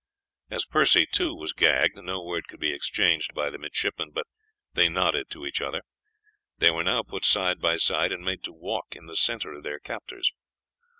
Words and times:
As 0.49 0.65
Percy, 0.65 1.05
too, 1.05 1.35
was 1.35 1.53
gagged, 1.53 1.95
no 1.95 2.23
word 2.23 2.47
could 2.47 2.59
be 2.59 2.73
exchanged 2.73 3.35
by 3.35 3.51
the 3.51 3.59
midshipmen, 3.59 4.09
but 4.11 4.25
they 4.73 4.89
nodded 4.89 5.29
to 5.29 5.45
each 5.45 5.61
other. 5.61 5.83
They 6.57 6.71
were 6.71 6.83
now 6.83 7.03
put 7.03 7.23
side 7.23 7.59
by 7.61 7.75
side 7.75 8.11
and 8.11 8.25
made 8.25 8.41
to 8.45 8.51
walk 8.51 8.87
in 8.95 9.05
the 9.05 9.15
center 9.15 9.53
of 9.53 9.61
their 9.61 9.77
captors. 9.77 10.31